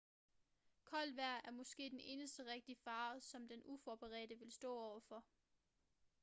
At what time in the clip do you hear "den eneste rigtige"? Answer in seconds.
1.89-2.75